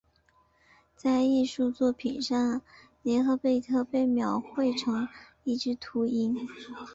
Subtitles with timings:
[0.95, 2.63] 在艺术作品上
[3.03, 5.07] 涅赫贝特被描绘成
[5.43, 6.35] 一只秃鹰。